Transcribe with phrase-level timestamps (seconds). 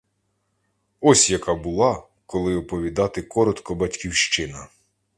[1.01, 4.67] Ось яка була, коли оповідати коротко, батьківщина!